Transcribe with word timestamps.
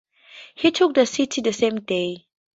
He 0.55 0.71
took 0.71 0.95
the 0.95 1.05
city 1.05 1.41
the 1.41 1.53
same 1.53 1.81
day. 1.81 2.25